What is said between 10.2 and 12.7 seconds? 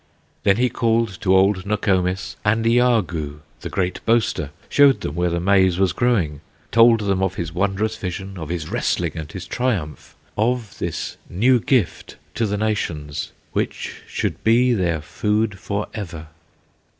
Of this new gift to the